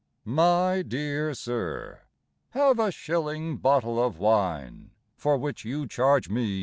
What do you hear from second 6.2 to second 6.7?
me 3s.